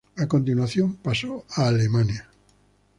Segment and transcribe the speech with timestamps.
[0.17, 2.27] A continuación, pasó a Alemania.